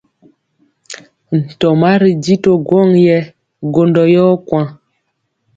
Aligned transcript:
Ntɔma 1.47 1.89
ri 2.01 2.11
ji 2.23 2.35
to 2.43 2.51
gwɔŋ 2.67 2.89
yɛ 3.05 3.17
gwondɔ 3.71 4.03
yɔ 4.13 4.25
kwaŋ. 4.47 4.67